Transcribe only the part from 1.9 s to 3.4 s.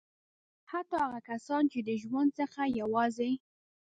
ژوند څخه یې یوازې.